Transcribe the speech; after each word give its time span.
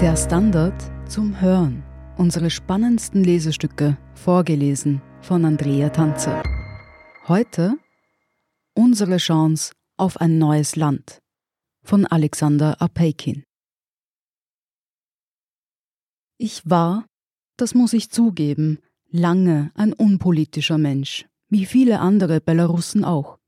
Der 0.00 0.16
Standard 0.16 0.80
zum 1.10 1.40
Hören. 1.40 1.82
Unsere 2.16 2.50
spannendsten 2.50 3.24
Lesestücke, 3.24 3.98
vorgelesen 4.14 5.02
von 5.22 5.44
Andrea 5.44 5.88
Tanzer. 5.88 6.40
Heute 7.26 7.74
Unsere 8.76 9.16
Chance 9.16 9.72
auf 9.96 10.20
ein 10.20 10.38
neues 10.38 10.76
Land 10.76 11.18
von 11.82 12.06
Alexander 12.06 12.80
Apeikin. 12.80 13.42
Ich 16.36 16.62
war, 16.70 17.04
das 17.56 17.74
muss 17.74 17.92
ich 17.92 18.08
zugeben, 18.12 18.78
lange 19.10 19.72
ein 19.74 19.92
unpolitischer 19.92 20.78
Mensch, 20.78 21.26
wie 21.48 21.66
viele 21.66 21.98
andere 21.98 22.40
Belarussen 22.40 23.04
auch. 23.04 23.40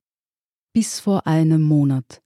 Bis 0.72 0.98
vor 0.98 1.28
einem 1.28 1.62
Monat. 1.62 2.20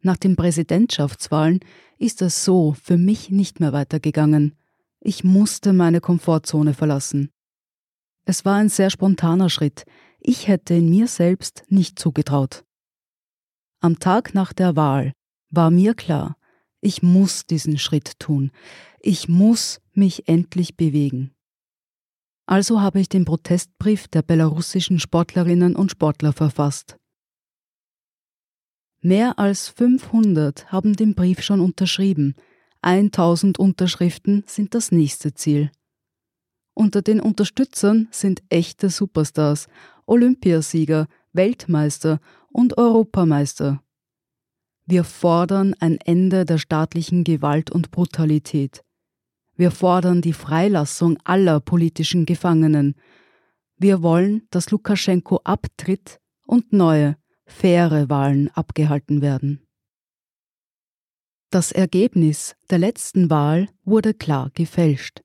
Nach 0.00 0.16
den 0.16 0.36
Präsidentschaftswahlen 0.36 1.60
ist 1.98 2.22
es 2.22 2.44
so 2.44 2.74
für 2.80 2.96
mich 2.96 3.30
nicht 3.30 3.60
mehr 3.60 3.72
weitergegangen. 3.72 4.56
Ich 5.00 5.24
musste 5.24 5.72
meine 5.72 6.00
Komfortzone 6.00 6.74
verlassen. 6.74 7.30
Es 8.24 8.44
war 8.44 8.56
ein 8.56 8.68
sehr 8.68 8.90
spontaner 8.90 9.48
Schritt. 9.48 9.84
Ich 10.20 10.48
hätte 10.48 10.74
in 10.74 10.90
mir 10.90 11.08
selbst 11.08 11.64
nicht 11.68 11.98
zugetraut. 11.98 12.64
Am 13.80 13.98
Tag 13.98 14.34
nach 14.34 14.52
der 14.52 14.76
Wahl 14.76 15.12
war 15.50 15.70
mir 15.70 15.94
klar, 15.94 16.36
ich 16.80 17.02
muss 17.02 17.46
diesen 17.46 17.78
Schritt 17.78 18.18
tun. 18.18 18.50
Ich 19.00 19.28
muss 19.28 19.80
mich 19.92 20.28
endlich 20.28 20.76
bewegen. 20.76 21.32
Also 22.46 22.80
habe 22.80 23.00
ich 23.00 23.08
den 23.08 23.24
Protestbrief 23.24 24.08
der 24.08 24.22
belarussischen 24.22 25.00
Sportlerinnen 25.00 25.74
und 25.74 25.90
Sportler 25.90 26.32
verfasst. 26.32 26.97
Mehr 29.00 29.38
als 29.38 29.68
500 29.68 30.72
haben 30.72 30.94
den 30.94 31.14
Brief 31.14 31.42
schon 31.42 31.60
unterschrieben. 31.60 32.34
1000 32.82 33.58
Unterschriften 33.58 34.42
sind 34.46 34.74
das 34.74 34.90
nächste 34.90 35.34
Ziel. 35.34 35.70
Unter 36.74 37.02
den 37.02 37.20
Unterstützern 37.20 38.08
sind 38.10 38.42
echte 38.48 38.90
Superstars, 38.90 39.68
Olympiasieger, 40.06 41.06
Weltmeister 41.32 42.20
und 42.50 42.76
Europameister. 42.78 43.82
Wir 44.86 45.04
fordern 45.04 45.74
ein 45.80 45.98
Ende 45.98 46.44
der 46.44 46.58
staatlichen 46.58 47.22
Gewalt 47.22 47.70
und 47.70 47.90
Brutalität. 47.90 48.82
Wir 49.54 49.70
fordern 49.70 50.22
die 50.22 50.32
Freilassung 50.32 51.18
aller 51.24 51.60
politischen 51.60 52.26
Gefangenen. 52.26 52.94
Wir 53.76 54.02
wollen, 54.02 54.42
dass 54.50 54.70
Lukaschenko 54.70 55.40
abtritt 55.44 56.20
und 56.46 56.72
neue, 56.72 57.16
faire 57.48 58.08
Wahlen 58.08 58.50
abgehalten 58.54 59.20
werden. 59.20 59.66
Das 61.50 61.72
Ergebnis 61.72 62.54
der 62.70 62.78
letzten 62.78 63.30
Wahl 63.30 63.68
wurde 63.84 64.12
klar 64.14 64.50
gefälscht. 64.52 65.22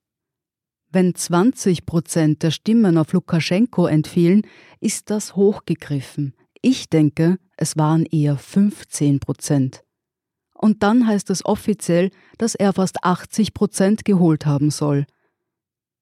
Wenn 0.90 1.14
20 1.14 1.86
Prozent 1.86 2.42
der 2.42 2.50
Stimmen 2.50 2.96
auf 2.96 3.12
Lukaschenko 3.12 3.86
entfielen, 3.86 4.42
ist 4.80 5.10
das 5.10 5.36
hochgegriffen. 5.36 6.34
Ich 6.62 6.88
denke, 6.88 7.38
es 7.56 7.76
waren 7.76 8.06
eher 8.06 8.38
15 8.38 9.20
Prozent. 9.20 9.84
Und 10.54 10.82
dann 10.82 11.06
heißt 11.06 11.28
es 11.28 11.44
offiziell, 11.44 12.10
dass 12.38 12.54
er 12.54 12.72
fast 12.72 13.04
80 13.04 13.52
Prozent 13.52 14.04
geholt 14.04 14.46
haben 14.46 14.70
soll. 14.70 15.04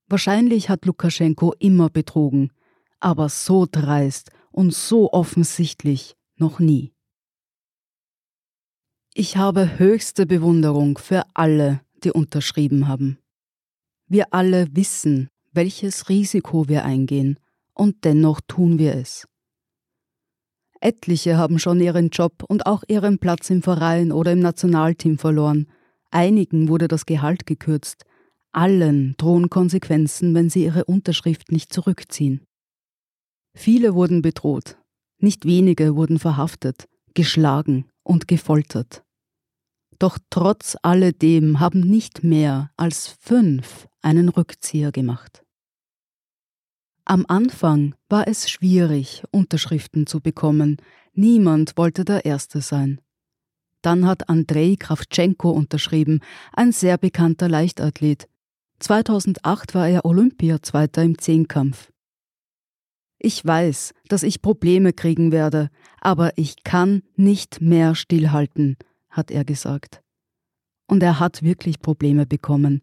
Wahrscheinlich 0.09 0.69
hat 0.69 0.85
Lukaschenko 0.85 1.55
immer 1.59 1.89
betrogen, 1.89 2.53
aber 3.01 3.29
so 3.29 3.67
dreist 3.69 4.31
und 4.53 4.73
so 4.73 5.13
offensichtlich 5.13 6.15
noch 6.37 6.61
nie. 6.61 6.93
Ich 9.15 9.37
habe 9.37 9.79
höchste 9.79 10.27
Bewunderung 10.27 10.97
für 10.97 11.25
alle, 11.35 11.81
die 12.05 12.13
unterschrieben 12.13 12.89
haben. 12.89 13.19
Wir 14.07 14.33
alle 14.33 14.69
wissen, 14.75 15.29
welches 15.53 16.09
Risiko 16.09 16.69
wir 16.69 16.85
eingehen, 16.85 17.39
und 17.75 18.05
dennoch 18.05 18.41
tun 18.47 18.79
wir 18.79 18.95
es. 18.95 19.27
Etliche 20.81 21.37
haben 21.37 21.59
schon 21.59 21.81
ihren 21.81 22.09
Job 22.09 22.43
und 22.49 22.67
auch 22.67 22.83
ihren 22.89 23.19
Platz 23.19 23.51
im 23.51 23.63
Verein 23.63 24.13
oder 24.13 24.33
im 24.33 24.41
Nationalteam 24.41 25.19
verloren. 25.19 25.69
Einigen 26.11 26.69
wurde 26.69 26.89
das 26.89 27.07
Gehalt 27.07 27.47
gekürzt. 27.47 28.05
Allen 28.51 29.15
drohen 29.17 29.49
Konsequenzen, 29.49 30.35
wenn 30.35 30.51
sie 30.51 30.65
ihre 30.65 30.85
Unterschrift 30.85 31.53
nicht 31.53 31.73
zurückziehen. 31.73 32.47
Viele 33.55 33.95
wurden 33.95 34.23
bedroht. 34.23 34.79
Nicht 35.19 35.45
wenige 35.45 35.95
wurden 35.95 36.19
verhaftet, 36.19 36.89
geschlagen 37.15 37.87
und 38.03 38.27
gefoltert. 38.27 39.05
Doch 39.99 40.19
trotz 40.31 40.77
alledem 40.83 41.61
haben 41.61 41.81
nicht 41.81 42.25
mehr 42.25 42.71
als 42.77 43.07
fünf 43.21 43.87
einen 44.01 44.29
Rückzieher 44.29 44.91
gemacht. 44.91 45.45
Am 47.05 47.25
Anfang 47.29 47.95
war 48.09 48.27
es 48.27 48.51
schwierig, 48.51 49.23
Unterschriften 49.31 50.07
zu 50.07 50.21
bekommen. 50.21 50.79
Niemand 51.13 51.77
wollte 51.77 52.05
der 52.05 52.25
Erste 52.25 52.61
sein. 52.61 53.01
Dann 53.83 54.07
hat 54.07 54.29
Andrei 54.29 54.77
Kravtschenko 54.79 55.51
unterschrieben, 55.51 56.21
ein 56.53 56.73
sehr 56.73 56.99
bekannter 56.99 57.49
Leichtathlet. 57.49 58.29
2008 58.79 59.75
war 59.75 59.89
er 59.89 60.05
Olympiazweiter 60.05 61.03
im 61.03 61.19
Zehnkampf. 61.19 61.92
Ich 63.25 63.47
weiß, 63.47 63.95
dass 64.09 64.25
ich 64.25 64.43
Probleme 64.43 64.93
kriegen 64.93 65.31
werde, 65.31 65.71
aber 66.01 66.37
ich 66.37 66.65
kann 66.65 67.05
nicht 67.15 67.61
mehr 67.61 67.95
stillhalten, 67.95 68.77
hat 69.11 69.31
er 69.31 69.45
gesagt. 69.45 70.03
Und 70.89 71.05
er 71.05 71.21
hat 71.21 71.45
wirklich 71.45 71.79
Probleme 71.79 72.27
bekommen. 72.27 72.81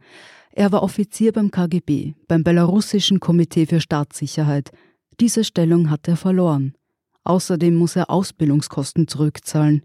Er 0.51 0.71
war 0.71 0.81
Offizier 0.81 1.33
beim 1.33 1.51
KGB, 1.51 2.13
beim 2.29 2.45
belarussischen 2.45 3.19
Komitee 3.19 3.65
für 3.65 3.81
Staatssicherheit. 3.81 4.71
Diese 5.19 5.43
Stellung 5.43 5.89
hat 5.89 6.07
er 6.07 6.15
verloren. 6.15 6.73
Außerdem 7.25 7.75
muss 7.75 7.97
er 7.97 8.09
Ausbildungskosten 8.09 9.09
zurückzahlen. 9.09 9.83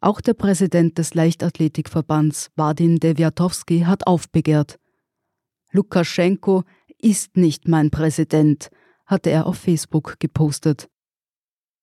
Auch 0.00 0.22
der 0.22 0.32
Präsident 0.32 0.96
des 0.96 1.12
Leichtathletikverbands, 1.12 2.50
Vadim 2.56 2.98
Deviatowski, 2.98 3.80
hat 3.80 4.06
aufbegehrt. 4.06 4.78
Lukaschenko 5.70 6.64
ist 6.98 7.36
nicht 7.36 7.68
mein 7.68 7.90
Präsident, 7.90 8.70
hatte 9.12 9.30
er 9.30 9.46
auf 9.46 9.58
Facebook 9.58 10.18
gepostet. 10.18 10.88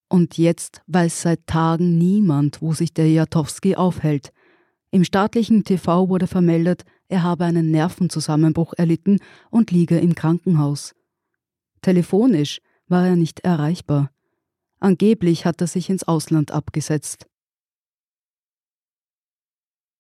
Und 0.10 0.40
jetzt 0.40 0.82
weiß 0.88 1.22
seit 1.22 1.46
Tagen 1.46 2.00
niemand, 2.00 2.60
wo 2.64 2.74
sich 2.74 2.92
Deviatowski 2.92 3.76
aufhält. 3.76 4.34
Im 4.90 5.04
staatlichen 5.04 5.64
TV 5.64 6.10
wurde 6.10 6.26
vermeldet, 6.26 6.84
er 7.08 7.22
habe 7.22 7.46
einen 7.46 7.70
Nervenzusammenbruch 7.70 8.74
erlitten 8.76 9.20
und 9.52 9.70
liege 9.70 10.00
im 10.00 10.16
Krankenhaus. 10.16 10.96
Telefonisch 11.82 12.62
war 12.88 13.06
er 13.06 13.16
nicht 13.16 13.42
erreichbar. 13.42 14.12
Angeblich 14.80 15.46
hat 15.46 15.62
er 15.62 15.68
sich 15.68 15.92
ins 15.92 16.04
Ausland 16.04 16.52
abgesetzt. 16.52 17.28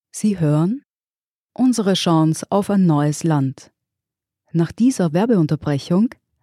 Sie 0.09 0.39
hören 0.39 0.81
unsere 1.53 1.94
Chance 1.94 2.47
auf 2.50 2.72
ein 2.72 2.88
neues 2.88 3.23
Land. 3.23 3.72
Nach 4.51 4.72
dieser 4.72 5.13
Werbeunterbrechung 5.13 6.16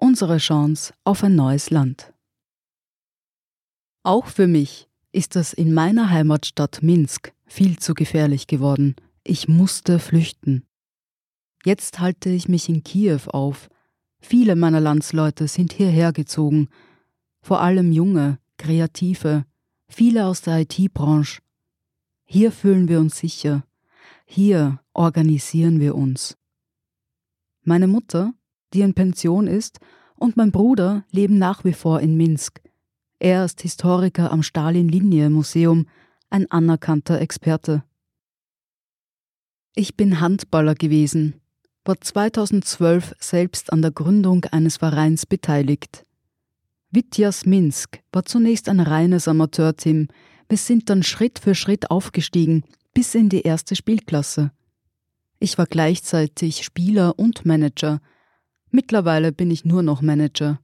Unsere 0.00 0.38
Chance 0.38 0.94
auf 1.02 1.24
ein 1.24 1.34
neues 1.34 1.70
Land. 1.70 2.14
Auch 4.04 4.26
für 4.26 4.46
mich 4.46 4.88
ist 5.10 5.34
das 5.34 5.52
in 5.52 5.74
meiner 5.74 6.08
Heimatstadt 6.10 6.84
Minsk 6.84 7.32
viel 7.46 7.80
zu 7.80 7.94
gefährlich 7.94 8.46
geworden. 8.46 8.94
Ich 9.24 9.48
musste 9.48 9.98
flüchten. 9.98 10.64
Jetzt 11.64 11.98
halte 11.98 12.30
ich 12.30 12.48
mich 12.48 12.68
in 12.68 12.84
Kiew 12.84 13.22
auf. 13.26 13.68
Viele 14.20 14.54
meiner 14.54 14.78
Landsleute 14.78 15.48
sind 15.48 15.72
hierher 15.72 16.12
gezogen, 16.12 16.68
vor 17.40 17.60
allem 17.60 17.90
junge, 17.90 18.38
kreative, 18.56 19.46
viele 19.88 20.26
aus 20.26 20.42
der 20.42 20.60
IT-Branche. 20.60 21.42
Hier 22.24 22.52
fühlen 22.52 22.86
wir 22.86 23.00
uns 23.00 23.18
sicher. 23.18 23.64
Hier 24.26 24.80
organisieren 24.92 25.80
wir 25.80 25.96
uns. 25.96 26.38
Meine 27.62 27.88
Mutter, 27.88 28.32
die 28.74 28.82
in 28.82 28.94
Pension 28.94 29.46
ist, 29.46 29.78
und 30.16 30.36
mein 30.36 30.50
Bruder 30.50 31.04
leben 31.10 31.38
nach 31.38 31.64
wie 31.64 31.72
vor 31.72 32.00
in 32.00 32.16
Minsk. 32.16 32.60
Er 33.20 33.44
ist 33.44 33.62
Historiker 33.62 34.32
am 34.32 34.42
Stalin-Linie-Museum 34.42 35.86
ein 36.30 36.50
anerkannter 36.50 37.20
Experte. 37.20 37.84
Ich 39.74 39.96
bin 39.96 40.20
Handballer 40.20 40.74
gewesen. 40.74 41.40
war 41.84 42.00
2012 42.00 43.14
selbst 43.18 43.72
an 43.72 43.80
der 43.80 43.92
Gründung 43.92 44.44
eines 44.46 44.76
Vereins 44.76 45.24
beteiligt. 45.24 46.04
Vityas 46.90 47.46
Minsk 47.46 48.00
war 48.12 48.24
zunächst 48.24 48.68
ein 48.68 48.80
reines 48.80 49.28
Amateurteam. 49.28 50.08
Wir 50.48 50.58
sind 50.58 50.90
dann 50.90 51.02
Schritt 51.02 51.38
für 51.38 51.54
Schritt 51.54 51.90
aufgestiegen 51.90 52.64
bis 52.94 53.14
in 53.14 53.28
die 53.28 53.42
erste 53.42 53.76
Spielklasse. 53.76 54.50
Ich 55.38 55.58
war 55.58 55.66
gleichzeitig 55.66 56.64
Spieler 56.64 57.18
und 57.18 57.46
Manager. 57.46 58.00
Mittlerweile 58.70 59.32
bin 59.32 59.50
ich 59.50 59.64
nur 59.64 59.82
noch 59.82 60.02
Manager. 60.02 60.60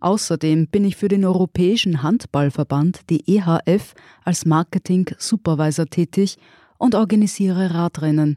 Außerdem 0.00 0.68
bin 0.68 0.84
ich 0.84 0.96
für 0.96 1.08
den 1.08 1.24
Europäischen 1.24 2.02
Handballverband, 2.02 3.10
die 3.10 3.36
EHF, 3.36 3.94
als 4.24 4.46
Marketing-Supervisor 4.46 5.86
tätig 5.86 6.38
und 6.78 6.94
organisiere 6.94 7.74
Radrennen. 7.74 8.36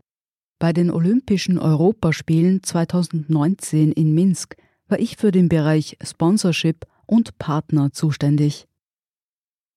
Bei 0.59 0.73
den 0.73 0.91
Olympischen 0.91 1.57
Europaspielen 1.57 2.63
2019 2.63 3.91
in 3.91 4.13
Minsk 4.13 4.55
war 4.87 4.99
ich 4.99 5.17
für 5.17 5.31
den 5.31 5.49
Bereich 5.49 5.97
Sponsorship 6.03 6.85
und 7.05 7.37
Partner 7.37 7.91
zuständig. 7.91 8.67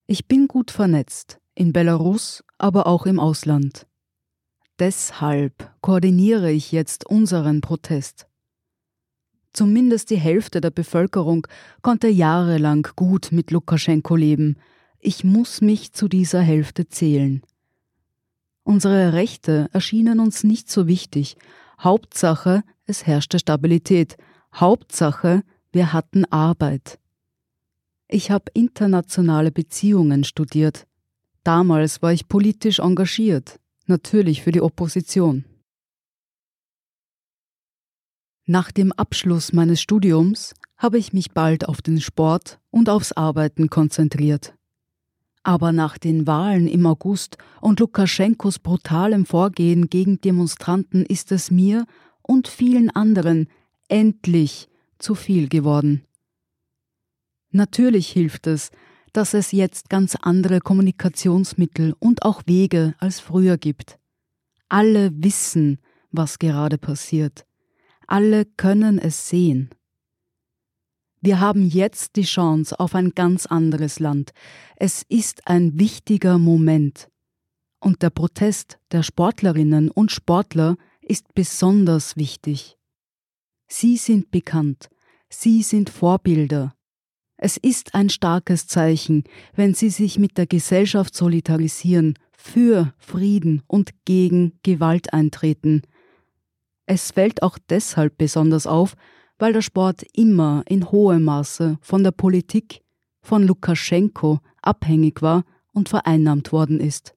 Ich 0.07 0.27
bin 0.27 0.49
gut 0.49 0.71
vernetzt, 0.71 1.39
in 1.55 1.73
Belarus, 1.73 2.45
aber 2.59 2.87
auch 2.87 3.07
im 3.07 3.21
Ausland. 3.21 3.87
Deshalb 4.79 5.73
koordiniere 5.81 6.51
ich 6.51 6.73
jetzt 6.73 7.07
unseren 7.07 7.61
Protest. 7.61 8.27
Zumindest 9.55 10.11
die 10.11 10.19
Hälfte 10.19 10.61
der 10.61 10.73
Bevölkerung 10.73 11.47
konnte 11.81 12.09
jahrelang 12.09 12.89
gut 12.97 13.29
mit 13.31 13.53
Lukaschenko 13.53 14.17
leben. 14.17 14.57
Ich 14.99 15.23
muss 15.23 15.61
mich 15.61 15.93
zu 15.93 16.09
dieser 16.09 16.41
Hälfte 16.41 16.89
zählen. 16.89 17.41
Unsere 18.65 19.13
Rechte 19.13 19.69
erschienen 19.73 20.19
uns 20.19 20.43
nicht 20.43 20.69
so 20.69 20.89
wichtig. 20.89 21.37
Hauptsache, 21.79 22.65
es 22.87 23.07
herrschte 23.07 23.39
Stabilität. 23.39 24.17
Hauptsache, 24.53 25.45
wir 25.71 25.93
hatten 25.93 26.25
Arbeit. 26.25 26.99
Ich 28.09 28.33
habe 28.33 28.51
internationale 28.55 29.53
Beziehungen 29.53 30.25
studiert. 30.25 30.87
Damals 31.45 32.03
war 32.03 32.13
ich 32.13 32.27
politisch 32.27 32.81
engagiert, 32.81 33.61
natürlich 33.87 34.43
für 34.43 34.51
die 34.51 34.63
Opposition. 34.63 35.45
Nach 38.47 38.71
dem 38.71 38.93
Abschluss 38.93 39.55
meines 39.55 39.81
Studiums 39.81 40.55
habe 40.77 40.99
ich 40.99 41.15
mich 41.15 41.33
bald 41.33 41.67
auf 41.67 41.81
den 41.81 41.99
Sport 41.99 42.61
und 42.71 42.91
aufs 42.91 43.13
Arbeiten 43.13 43.71
konzentriert. 43.71 44.55
Aber 45.43 45.73
nach 45.73 45.97
den 45.97 46.27
Wahlen 46.27 46.69
im 46.69 46.85
August 46.85 47.39
und 47.63 47.81
Lukaschenkos 47.81 48.59
brutalem 48.59 49.25
Vorgehen 49.25 49.89
gegen 49.89 50.21
Demonstranten 50.21 51.07
ist 51.07 51.33
es 51.33 51.51
mir 51.51 51.87
und 52.21 52.47
vielen 52.47 52.91
anderen 52.91 53.49
endlich 53.89 54.69
zu 54.99 55.15
viel 55.15 55.49
geworden. 55.49 56.05
Natürlich 57.51 58.09
hilft 58.09 58.47
es, 58.47 58.71
dass 59.15 59.33
es 59.33 59.53
jetzt 59.53 59.89
ganz 59.89 60.17
andere 60.17 60.61
Kommunikationsmittel 60.61 61.95
und 61.99 62.25
auch 62.25 62.43
Wege 62.45 62.95
als 62.99 63.21
früher 63.21 63.57
gibt. 63.57 63.99
Alle 64.69 65.13
wissen, 65.15 65.79
was 66.11 66.39
gerade 66.39 66.77
passiert. 66.77 67.47
Alle 68.07 68.45
können 68.45 68.99
es 68.99 69.29
sehen. 69.29 69.71
Wir 71.21 71.41
haben 71.41 71.67
jetzt 71.67 72.17
die 72.17 72.25
Chance 72.25 72.79
auf 72.79 72.95
ein 72.95 73.11
ganz 73.11 73.47
anderes 73.47 73.99
Land. 73.99 74.33
Es 74.77 75.05
ist 75.09 75.47
ein 75.49 75.79
wichtiger 75.79 76.39
Moment. 76.39 77.09
Und 77.81 78.03
der 78.03 78.11
Protest 78.11 78.79
der 78.93 79.03
Sportlerinnen 79.03 79.91
und 79.91 80.13
Sportler 80.13 80.77
ist 81.01 81.35
besonders 81.35 82.17
wichtig. 82.17 82.77
Sie 83.67 83.97
sind 83.97 84.31
bekannt, 84.31 84.91
sie 85.29 85.63
sind 85.63 85.91
Vorbilder. 85.91 86.75
Es 87.37 87.57
ist 87.57 87.95
ein 87.95 88.11
starkes 88.11 88.67
Zeichen, 88.67 89.25
wenn 89.55 89.75
sie 89.75 89.91
sich 89.91 90.19
mit 90.19 90.39
der 90.39 90.47
Gesellschaft 90.47 91.15
solidarisieren, 91.15 92.19
für 92.37 92.93
Frieden 92.99 93.63
und 93.67 93.93
gegen 94.05 94.59
Gewalt 94.63 95.13
eintreten. 95.15 95.83
Es 96.87 97.13
fällt 97.13 97.43
auch 97.43 97.59
deshalb 97.69 98.19
besonders 98.19 98.67
auf, 98.67 98.97
weil 99.39 99.53
der 99.53 99.63
Sport 99.63 100.05
immer 100.13 100.63
in 100.67 100.91
hohem 100.91 101.25
Maße 101.25 101.79
von 101.81 102.05
der 102.05 102.13
Politik, 102.13 102.83
von 103.23 103.43
Lukaschenko 103.43 104.41
abhängig 104.63 105.23
war 105.23 105.45
und 105.73 105.89
vereinnahmt 105.89 106.53
worden 106.53 106.81
ist. 106.81 107.15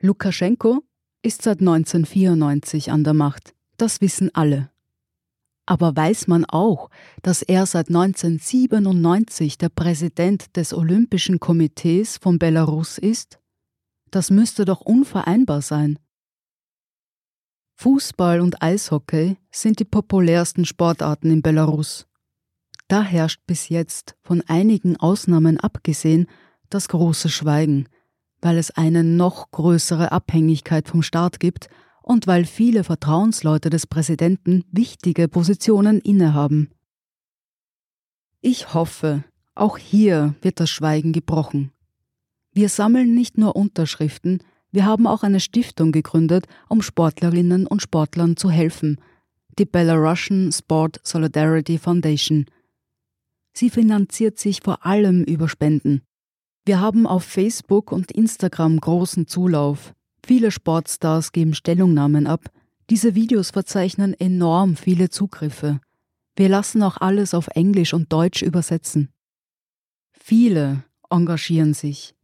Lukaschenko 0.00 0.82
ist 1.22 1.42
seit 1.42 1.60
1994 1.60 2.90
an 2.90 3.04
der 3.04 3.14
Macht, 3.14 3.54
das 3.76 4.00
wissen 4.00 4.34
alle. 4.34 4.70
Aber 5.66 5.94
weiß 5.94 6.28
man 6.28 6.44
auch, 6.46 6.88
dass 7.22 7.42
er 7.42 7.66
seit 7.66 7.88
1997 7.88 9.58
der 9.58 9.68
Präsident 9.68 10.56
des 10.56 10.72
Olympischen 10.72 11.40
Komitees 11.40 12.16
von 12.16 12.38
Belarus 12.38 12.96
ist? 12.96 13.38
Das 14.10 14.30
müsste 14.30 14.64
doch 14.64 14.80
unvereinbar 14.80 15.60
sein. 15.60 15.98
Fußball 17.80 18.40
und 18.40 18.60
Eishockey 18.60 19.36
sind 19.52 19.78
die 19.78 19.84
populärsten 19.84 20.64
Sportarten 20.64 21.30
in 21.30 21.42
Belarus. 21.42 22.08
Da 22.88 23.04
herrscht 23.04 23.40
bis 23.46 23.68
jetzt, 23.68 24.16
von 24.20 24.42
einigen 24.48 24.96
Ausnahmen 24.96 25.60
abgesehen, 25.60 26.26
das 26.70 26.88
große 26.88 27.28
Schweigen, 27.28 27.88
weil 28.40 28.58
es 28.58 28.72
eine 28.72 29.04
noch 29.04 29.52
größere 29.52 30.10
Abhängigkeit 30.10 30.88
vom 30.88 31.02
Staat 31.02 31.38
gibt 31.38 31.68
und 32.02 32.26
weil 32.26 32.46
viele 32.46 32.82
Vertrauensleute 32.82 33.70
des 33.70 33.86
Präsidenten 33.86 34.64
wichtige 34.72 35.28
Positionen 35.28 36.00
innehaben. 36.00 36.72
Ich 38.40 38.74
hoffe, 38.74 39.22
auch 39.54 39.78
hier 39.78 40.34
wird 40.42 40.58
das 40.58 40.68
Schweigen 40.68 41.12
gebrochen. 41.12 41.70
Wir 42.50 42.70
sammeln 42.70 43.14
nicht 43.14 43.38
nur 43.38 43.54
Unterschriften, 43.54 44.42
wir 44.70 44.84
haben 44.84 45.06
auch 45.06 45.22
eine 45.22 45.40
Stiftung 45.40 45.92
gegründet, 45.92 46.46
um 46.68 46.82
Sportlerinnen 46.82 47.66
und 47.66 47.82
Sportlern 47.82 48.36
zu 48.36 48.50
helfen, 48.50 49.00
die 49.58 49.64
Belarusian 49.64 50.52
Sport 50.52 51.00
Solidarity 51.02 51.78
Foundation. 51.78 52.46
Sie 53.54 53.70
finanziert 53.70 54.38
sich 54.38 54.60
vor 54.62 54.84
allem 54.84 55.24
über 55.24 55.48
Spenden. 55.48 56.02
Wir 56.64 56.80
haben 56.80 57.06
auf 57.06 57.24
Facebook 57.24 57.92
und 57.92 58.12
Instagram 58.12 58.78
großen 58.78 59.26
Zulauf. 59.26 59.94
Viele 60.24 60.50
Sportstars 60.50 61.32
geben 61.32 61.54
Stellungnahmen 61.54 62.26
ab. 62.26 62.50
Diese 62.90 63.14
Videos 63.14 63.50
verzeichnen 63.50 64.14
enorm 64.18 64.76
viele 64.76 65.08
Zugriffe. 65.08 65.80
Wir 66.36 66.48
lassen 66.48 66.82
auch 66.82 66.98
alles 66.98 67.34
auf 67.34 67.48
Englisch 67.48 67.94
und 67.94 68.12
Deutsch 68.12 68.42
übersetzen. 68.42 69.08
Viele 70.12 70.84
engagieren 71.10 71.74
sich. 71.74 72.14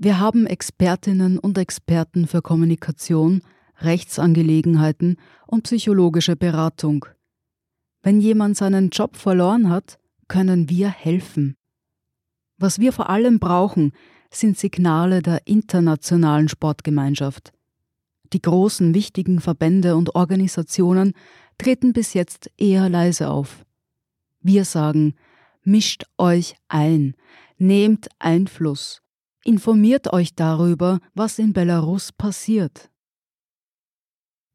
Wir 0.00 0.20
haben 0.20 0.46
Expertinnen 0.46 1.40
und 1.40 1.58
Experten 1.58 2.28
für 2.28 2.40
Kommunikation, 2.40 3.42
Rechtsangelegenheiten 3.80 5.16
und 5.48 5.64
psychologische 5.64 6.36
Beratung. 6.36 7.04
Wenn 8.02 8.20
jemand 8.20 8.56
seinen 8.56 8.90
Job 8.90 9.16
verloren 9.16 9.68
hat, 9.68 9.98
können 10.28 10.68
wir 10.68 10.88
helfen. 10.88 11.56
Was 12.58 12.78
wir 12.78 12.92
vor 12.92 13.10
allem 13.10 13.40
brauchen, 13.40 13.90
sind 14.30 14.56
Signale 14.56 15.20
der 15.20 15.48
internationalen 15.48 16.48
Sportgemeinschaft. 16.48 17.52
Die 18.32 18.42
großen 18.42 18.94
wichtigen 18.94 19.40
Verbände 19.40 19.96
und 19.96 20.14
Organisationen 20.14 21.12
treten 21.56 21.92
bis 21.92 22.14
jetzt 22.14 22.52
eher 22.56 22.88
leise 22.88 23.30
auf. 23.30 23.64
Wir 24.42 24.64
sagen, 24.64 25.16
mischt 25.64 26.04
euch 26.18 26.54
ein, 26.68 27.14
nehmt 27.56 28.08
Einfluss, 28.20 29.02
Informiert 29.48 30.12
euch 30.12 30.34
darüber, 30.34 31.00
was 31.14 31.38
in 31.38 31.54
Belarus 31.54 32.12
passiert. 32.12 32.90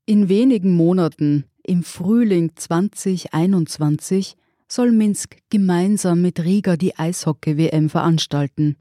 In 0.06 0.30
wenigen 0.30 0.76
Monaten, 0.76 1.46
im 1.64 1.82
Frühling 1.82 2.52
2021, 2.56 4.36
soll 4.68 4.92
Minsk 4.92 5.38
gemeinsam 5.50 6.22
mit 6.22 6.42
Riga 6.42 6.78
die 6.78 6.96
Eishockey-WM 6.96 7.90
veranstalten. 7.90 8.78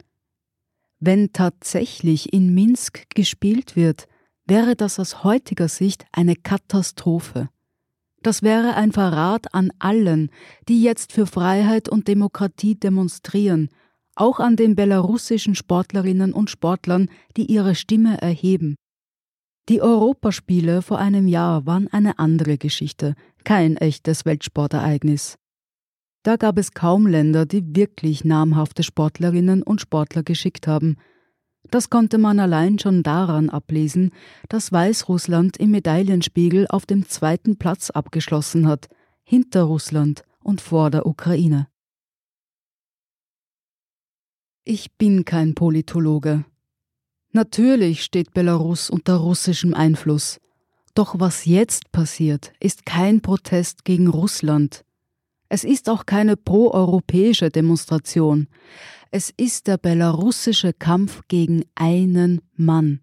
Wenn 1.00 1.32
tatsächlich 1.32 2.34
in 2.34 2.52
Minsk 2.52 3.08
gespielt 3.14 3.74
wird, 3.74 4.06
wäre 4.44 4.76
das 4.76 5.00
aus 5.00 5.24
heutiger 5.24 5.68
Sicht 5.68 6.04
eine 6.12 6.36
Katastrophe. 6.36 7.48
Das 8.20 8.42
wäre 8.42 8.74
ein 8.74 8.92
Verrat 8.92 9.54
an 9.54 9.72
allen, 9.78 10.30
die 10.68 10.82
jetzt 10.82 11.10
für 11.10 11.26
Freiheit 11.26 11.88
und 11.88 12.06
Demokratie 12.06 12.74
demonstrieren 12.74 13.70
auch 14.14 14.40
an 14.40 14.56
den 14.56 14.74
belarussischen 14.74 15.54
Sportlerinnen 15.54 16.32
und 16.32 16.50
Sportlern, 16.50 17.08
die 17.36 17.46
ihre 17.46 17.74
Stimme 17.74 18.20
erheben. 18.20 18.76
Die 19.68 19.80
Europaspiele 19.80 20.82
vor 20.82 20.98
einem 20.98 21.28
Jahr 21.28 21.66
waren 21.66 21.88
eine 21.88 22.18
andere 22.18 22.58
Geschichte, 22.58 23.14
kein 23.44 23.76
echtes 23.76 24.24
Weltsportereignis. 24.24 25.36
Da 26.24 26.36
gab 26.36 26.58
es 26.58 26.72
kaum 26.72 27.06
Länder, 27.06 27.46
die 27.46 27.74
wirklich 27.74 28.24
namhafte 28.24 28.82
Sportlerinnen 28.82 29.62
und 29.62 29.80
Sportler 29.80 30.22
geschickt 30.22 30.66
haben. 30.66 30.96
Das 31.70 31.90
konnte 31.90 32.18
man 32.18 32.38
allein 32.38 32.78
schon 32.78 33.02
daran 33.02 33.50
ablesen, 33.50 34.10
dass 34.48 34.72
Weißrussland 34.72 35.56
im 35.56 35.70
Medaillenspiegel 35.70 36.66
auf 36.68 36.86
dem 36.86 37.08
zweiten 37.08 37.56
Platz 37.56 37.90
abgeschlossen 37.90 38.66
hat, 38.66 38.88
hinter 39.22 39.62
Russland 39.62 40.22
und 40.42 40.60
vor 40.60 40.90
der 40.90 41.06
Ukraine. 41.06 41.68
Ich 44.64 44.92
bin 44.92 45.24
kein 45.24 45.56
Politologe. 45.56 46.44
Natürlich 47.32 48.04
steht 48.04 48.32
Belarus 48.32 48.90
unter 48.90 49.16
russischem 49.16 49.74
Einfluss. 49.74 50.38
Doch 50.94 51.18
was 51.18 51.46
jetzt 51.46 51.90
passiert, 51.90 52.52
ist 52.60 52.86
kein 52.86 53.22
Protest 53.22 53.84
gegen 53.84 54.06
Russland. 54.06 54.84
Es 55.48 55.64
ist 55.64 55.88
auch 55.88 56.06
keine 56.06 56.36
proeuropäische 56.36 57.50
Demonstration. 57.50 58.46
Es 59.10 59.34
ist 59.36 59.66
der 59.66 59.78
belarussische 59.78 60.72
Kampf 60.72 61.22
gegen 61.26 61.64
einen 61.74 62.40
Mann. 62.54 63.00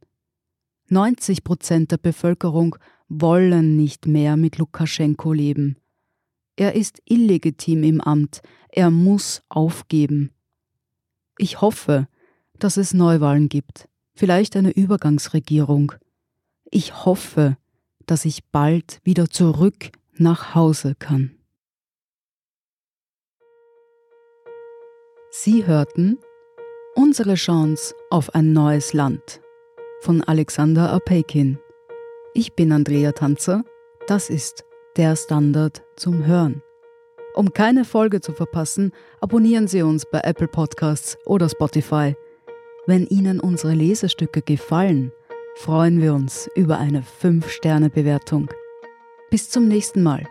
90 0.87 1.43
Prozent 1.43 1.91
der 1.91 1.97
Bevölkerung 1.97 2.77
wollen 3.09 3.75
nicht 3.75 4.07
mehr 4.07 4.37
mit 4.37 4.57
Lukaschenko 4.59 5.33
leben. 5.33 5.75
Er 6.55 6.75
ist 6.75 7.01
illegitim 7.03 7.83
im 7.83 7.99
Amt, 7.99 8.41
er 8.69 8.91
muss 8.91 9.41
aufgeben. 9.49 10.31
Ich 11.41 11.61
hoffe, 11.61 12.09
dass 12.59 12.75
es 12.75 12.93
Neuwahlen 12.93 13.47
gibt, 13.47 13.87
vielleicht 14.13 14.57
eine 14.57 14.71
Übergangsregierung. 14.71 15.93
Ich 16.69 17.05
hoffe, 17.05 17.55
dass 18.05 18.25
ich 18.25 18.43
bald 18.51 18.99
wieder 19.05 19.29
zurück 19.29 19.91
nach 20.17 20.53
Hause 20.53 20.95
kann. 20.99 21.31
Sie 25.31 25.65
hörten 25.65 26.17
Unsere 26.95 27.35
Chance 27.35 27.95
auf 28.09 28.35
ein 28.35 28.51
neues 28.51 28.91
Land 28.91 29.39
von 30.01 30.21
Alexander 30.21 30.91
Apeikin. 30.91 31.57
Ich 32.33 32.53
bin 32.53 32.73
Andrea 32.73 33.13
Tanzer, 33.13 33.63
das 34.07 34.29
ist 34.29 34.65
der 34.97 35.15
Standard 35.15 35.83
zum 35.95 36.25
Hören. 36.25 36.61
Um 37.33 37.53
keine 37.53 37.85
Folge 37.85 38.21
zu 38.21 38.33
verpassen, 38.33 38.91
abonnieren 39.21 39.67
Sie 39.67 39.81
uns 39.81 40.05
bei 40.05 40.19
Apple 40.21 40.47
Podcasts 40.47 41.17
oder 41.25 41.47
Spotify. 41.49 42.15
Wenn 42.85 43.05
Ihnen 43.07 43.39
unsere 43.39 43.73
Lesestücke 43.73 44.41
gefallen, 44.41 45.11
freuen 45.55 46.01
wir 46.01 46.13
uns 46.13 46.49
über 46.55 46.79
eine 46.79 47.03
5-Sterne-Bewertung. 47.21 48.49
Bis 49.29 49.49
zum 49.49 49.67
nächsten 49.67 50.01
Mal. 50.01 50.25